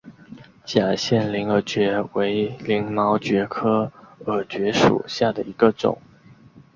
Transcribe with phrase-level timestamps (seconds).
[0.65, 3.91] 假线鳞耳蕨为鳞毛蕨科
[4.25, 6.01] 耳蕨属下的一个种。